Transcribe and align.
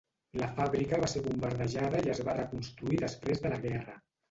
La 0.41 0.45
fàbrica 0.53 0.99
va 1.03 1.09
ser 1.11 1.21
bombardejada 1.27 2.01
i 2.09 2.13
es 2.15 2.23
va 2.31 2.37
reconstruir 2.41 3.01
després 3.07 3.47
de 3.47 3.55
la 3.57 3.65
guerra. 3.71 4.03